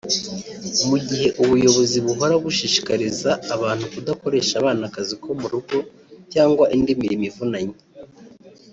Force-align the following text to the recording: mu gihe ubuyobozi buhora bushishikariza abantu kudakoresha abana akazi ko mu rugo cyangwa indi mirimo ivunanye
mu 0.87 0.97
gihe 1.07 1.27
ubuyobozi 1.41 1.97
buhora 2.05 2.35
bushishikariza 2.43 3.31
abantu 3.55 3.83
kudakoresha 3.93 4.53
abana 4.61 4.83
akazi 4.89 5.13
ko 5.23 5.29
mu 5.39 5.47
rugo 5.53 5.77
cyangwa 6.33 6.65
indi 6.75 6.93
mirimo 7.01 7.23
ivunanye 7.31 7.77